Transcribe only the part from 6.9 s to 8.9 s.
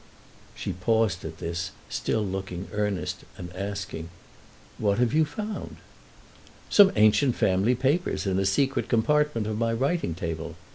ancient family papers, in a secret